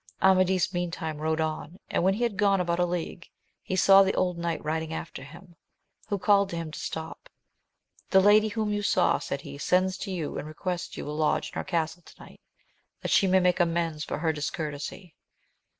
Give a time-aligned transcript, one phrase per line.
[0.19, 3.29] Amadis meantime rode on, and when he had gone about a league,
[3.61, 5.55] he saw the old knight riding after him,
[6.09, 7.29] who called to him to stop.
[8.09, 11.77] The lady whom you saw, said he, sends to you, and requests you wiIl\o4gp\si\i« Qa.^>\^\»iv^s^^*vifta^^^
[11.77, 12.25] AMADIS OF GAUL.
[13.03, 15.13] 135 may make amends for her discourtesy.